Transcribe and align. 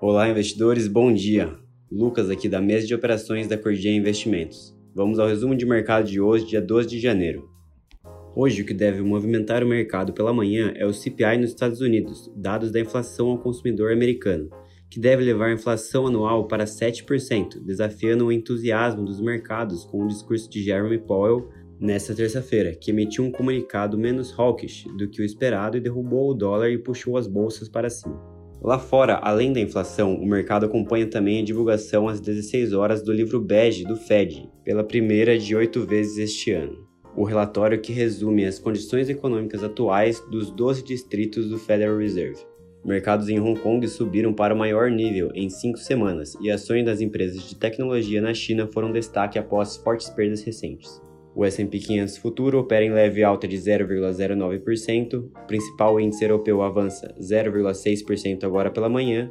Olá, 0.00 0.28
investidores, 0.28 0.86
bom 0.86 1.12
dia. 1.12 1.58
Lucas 1.90 2.30
aqui 2.30 2.48
da 2.48 2.60
mesa 2.60 2.86
de 2.86 2.94
operações 2.94 3.48
da 3.48 3.58
Cordia 3.58 3.92
Investimentos. 3.92 4.72
Vamos 4.94 5.18
ao 5.18 5.26
resumo 5.26 5.56
de 5.56 5.66
mercado 5.66 6.06
de 6.06 6.20
hoje, 6.20 6.46
dia 6.46 6.62
12 6.62 6.88
de 6.88 7.00
janeiro. 7.00 7.50
Hoje, 8.32 8.62
o 8.62 8.64
que 8.64 8.72
deve 8.72 9.02
movimentar 9.02 9.64
o 9.64 9.66
mercado 9.66 10.12
pela 10.12 10.32
manhã 10.32 10.72
é 10.76 10.86
o 10.86 10.94
CPI 10.94 11.38
nos 11.38 11.50
Estados 11.50 11.80
Unidos, 11.80 12.30
dados 12.36 12.70
da 12.70 12.78
inflação 12.78 13.30
ao 13.30 13.38
consumidor 13.38 13.90
americano, 13.90 14.48
que 14.88 15.00
deve 15.00 15.24
levar 15.24 15.46
a 15.46 15.54
inflação 15.54 16.06
anual 16.06 16.46
para 16.46 16.62
7%, 16.62 17.58
desafiando 17.58 18.26
o 18.26 18.32
entusiasmo 18.32 19.04
dos 19.04 19.20
mercados 19.20 19.84
com 19.84 20.04
o 20.04 20.08
discurso 20.08 20.48
de 20.48 20.62
Jeremy 20.62 20.98
Powell 20.98 21.48
nesta 21.80 22.14
terça-feira, 22.14 22.72
que 22.72 22.92
emitiu 22.92 23.24
um 23.24 23.32
comunicado 23.32 23.98
menos 23.98 24.32
hawkish 24.38 24.84
do 24.96 25.08
que 25.08 25.20
o 25.20 25.24
esperado 25.24 25.76
e 25.76 25.80
derrubou 25.80 26.30
o 26.30 26.34
dólar 26.34 26.70
e 26.70 26.78
puxou 26.78 27.16
as 27.16 27.26
bolsas 27.26 27.68
para 27.68 27.90
cima. 27.90 28.37
Lá 28.60 28.78
fora, 28.78 29.14
além 29.22 29.52
da 29.52 29.60
inflação, 29.60 30.14
o 30.14 30.26
mercado 30.26 30.66
acompanha 30.66 31.06
também 31.06 31.40
a 31.40 31.44
divulgação 31.44 32.08
às 32.08 32.20
16 32.20 32.72
horas 32.72 33.02
do 33.02 33.12
livro 33.12 33.40
bege 33.40 33.84
do 33.84 33.96
Fed, 33.96 34.50
pela 34.64 34.82
primeira 34.82 35.38
de 35.38 35.54
oito 35.54 35.86
vezes 35.86 36.18
este 36.18 36.50
ano. 36.50 36.86
O 37.16 37.24
relatório 37.24 37.80
que 37.80 37.92
resume 37.92 38.44
as 38.44 38.58
condições 38.58 39.08
econômicas 39.08 39.62
atuais 39.62 40.20
dos 40.28 40.50
12 40.50 40.82
distritos 40.82 41.48
do 41.48 41.58
Federal 41.58 41.98
Reserve. 41.98 42.44
Mercados 42.84 43.28
em 43.28 43.40
Hong 43.40 43.60
Kong 43.60 43.86
subiram 43.86 44.32
para 44.32 44.54
o 44.54 44.58
maior 44.58 44.90
nível 44.90 45.30
em 45.34 45.48
cinco 45.48 45.78
semanas 45.78 46.36
e 46.40 46.50
ações 46.50 46.84
das 46.84 47.00
empresas 47.00 47.48
de 47.48 47.54
tecnologia 47.54 48.20
na 48.20 48.34
China 48.34 48.68
foram 48.72 48.92
destaque 48.92 49.38
após 49.38 49.76
fortes 49.76 50.08
perdas 50.10 50.42
recentes. 50.42 51.00
O 51.38 51.44
S&P 51.44 51.78
500 51.78 52.16
futuro 52.16 52.58
opera 52.58 52.84
em 52.84 52.90
leve 52.90 53.22
alta 53.22 53.46
de 53.46 53.56
0,09%, 53.56 55.18
o 55.18 55.46
principal 55.46 56.00
índice 56.00 56.24
europeu 56.24 56.60
avança 56.62 57.14
0,6% 57.16 58.42
agora 58.42 58.72
pela 58.72 58.88
manhã, 58.88 59.30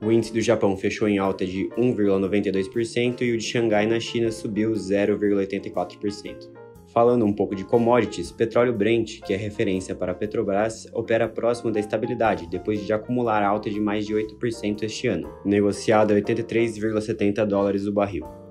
o 0.00 0.12
índice 0.12 0.32
do 0.32 0.40
Japão 0.40 0.76
fechou 0.76 1.08
em 1.08 1.18
alta 1.18 1.44
de 1.44 1.68
1,92% 1.70 3.22
e 3.22 3.32
o 3.32 3.36
de 3.36 3.42
Xangai 3.42 3.88
na 3.88 3.98
China 3.98 4.30
subiu 4.30 4.70
0,84%. 4.70 6.48
Falando 6.94 7.24
um 7.24 7.32
pouco 7.32 7.56
de 7.56 7.64
commodities, 7.64 8.30
petróleo 8.30 8.72
Brent, 8.72 9.20
que 9.26 9.34
é 9.34 9.36
referência 9.36 9.96
para 9.96 10.12
a 10.12 10.14
Petrobras, 10.14 10.86
opera 10.92 11.28
próximo 11.28 11.72
da 11.72 11.80
estabilidade 11.80 12.48
depois 12.48 12.86
de 12.86 12.92
acumular 12.92 13.42
alta 13.42 13.68
de 13.68 13.80
mais 13.80 14.06
de 14.06 14.14
8% 14.14 14.84
este 14.84 15.08
ano, 15.08 15.28
negociado 15.44 16.12
a 16.12 16.14
83,70 16.14 17.44
dólares 17.44 17.84
o 17.84 17.92
barril. 17.92 18.47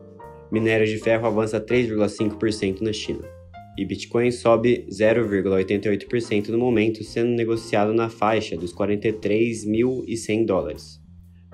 Minério 0.51 0.87
de 0.87 0.97
ferro 0.97 1.27
avança 1.27 1.59
3,5% 1.59 2.81
na 2.81 2.93
China. 2.93 3.23
E 3.77 3.85
Bitcoin 3.85 4.31
sobe 4.31 4.87
0,88% 4.89 6.47
no 6.47 6.57
momento, 6.57 7.03
sendo 7.03 7.29
negociado 7.29 7.93
na 7.93 8.09
faixa 8.09 8.57
dos 8.57 8.73
43.100 8.73 10.45
dólares. 10.45 10.99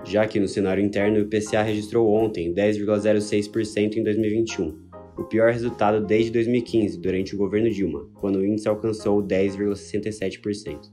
Já 0.05 0.27
que 0.27 0.39
no 0.39 0.47
cenário 0.47 0.83
interno, 0.83 1.17
o 1.17 1.21
IPCA 1.21 1.61
registrou 1.63 2.13
ontem 2.13 2.53
10,06% 2.53 3.97
em 3.97 4.03
2021, 4.03 4.83
o 5.17 5.23
pior 5.23 5.51
resultado 5.51 6.05
desde 6.05 6.31
2015, 6.31 6.99
durante 6.99 7.35
o 7.35 7.37
governo 7.37 7.69
Dilma, 7.69 8.09
quando 8.15 8.37
o 8.37 8.45
índice 8.45 8.67
alcançou 8.67 9.21
10,67%, 9.23 10.91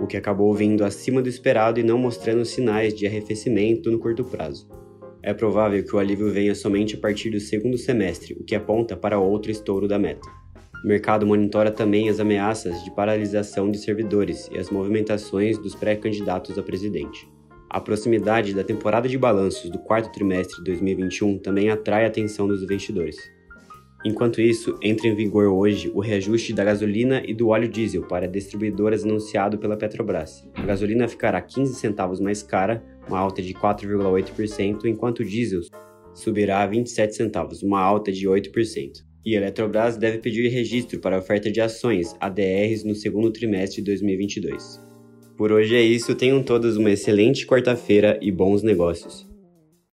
o 0.00 0.06
que 0.06 0.16
acabou 0.16 0.52
vindo 0.54 0.84
acima 0.84 1.22
do 1.22 1.28
esperado 1.28 1.80
e 1.80 1.82
não 1.82 1.98
mostrando 1.98 2.44
sinais 2.44 2.94
de 2.94 3.06
arrefecimento 3.06 3.90
no 3.90 3.98
curto 3.98 4.24
prazo. 4.24 4.68
É 5.26 5.34
provável 5.34 5.82
que 5.82 5.96
o 5.96 5.98
alívio 5.98 6.30
venha 6.30 6.54
somente 6.54 6.94
a 6.94 6.98
partir 7.00 7.30
do 7.30 7.40
segundo 7.40 7.76
semestre, 7.76 8.36
o 8.38 8.44
que 8.44 8.54
aponta 8.54 8.96
para 8.96 9.18
outro 9.18 9.50
estouro 9.50 9.88
da 9.88 9.98
meta. 9.98 10.28
O 10.84 10.86
mercado 10.86 11.26
monitora 11.26 11.72
também 11.72 12.08
as 12.08 12.20
ameaças 12.20 12.84
de 12.84 12.94
paralisação 12.94 13.68
de 13.68 13.76
servidores 13.76 14.48
e 14.52 14.56
as 14.56 14.70
movimentações 14.70 15.58
dos 15.58 15.74
pré-candidatos 15.74 16.56
a 16.56 16.62
presidente. 16.62 17.28
A 17.68 17.80
proximidade 17.80 18.54
da 18.54 18.62
temporada 18.62 19.08
de 19.08 19.18
balanços 19.18 19.68
do 19.68 19.80
quarto 19.80 20.12
trimestre 20.12 20.58
de 20.58 20.62
2021 20.70 21.40
também 21.40 21.70
atrai 21.70 22.04
a 22.04 22.06
atenção 22.06 22.46
dos 22.46 22.62
investidores. 22.62 23.16
Enquanto 24.06 24.40
isso, 24.40 24.78
entra 24.80 25.08
em 25.08 25.16
vigor 25.16 25.48
hoje 25.48 25.90
o 25.92 25.98
reajuste 25.98 26.52
da 26.52 26.62
gasolina 26.62 27.24
e 27.26 27.34
do 27.34 27.48
óleo 27.48 27.68
diesel 27.68 28.06
para 28.06 28.28
distribuidoras 28.28 29.02
anunciado 29.02 29.58
pela 29.58 29.76
Petrobras. 29.76 30.48
A 30.54 30.62
gasolina 30.62 31.08
ficará 31.08 31.42
15 31.42 31.74
centavos 31.74 32.20
mais 32.20 32.40
cara, 32.40 32.84
uma 33.08 33.18
alta 33.18 33.42
de 33.42 33.52
4,8%, 33.52 34.84
enquanto 34.84 35.18
o 35.18 35.24
diesel 35.24 35.62
subirá 36.14 36.62
a 36.62 36.66
27 36.68 37.16
centavos, 37.16 37.64
uma 37.64 37.80
alta 37.80 38.12
de 38.12 38.28
8%. 38.28 39.04
E 39.24 39.34
a 39.34 39.38
Eletrobras 39.38 39.96
deve 39.96 40.18
pedir 40.18 40.46
registro 40.50 41.00
para 41.00 41.18
oferta 41.18 41.50
de 41.50 41.60
ações, 41.60 42.14
ADRs, 42.20 42.84
no 42.84 42.94
segundo 42.94 43.32
trimestre 43.32 43.82
de 43.82 43.86
2022. 43.90 44.80
Por 45.36 45.50
hoje 45.50 45.74
é 45.74 45.82
isso, 45.82 46.14
tenham 46.14 46.44
todos 46.44 46.76
uma 46.76 46.92
excelente 46.92 47.44
quarta-feira 47.44 48.16
e 48.22 48.30
bons 48.30 48.62
negócios. 48.62 49.26